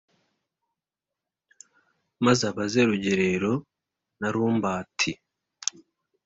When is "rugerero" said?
2.89-3.53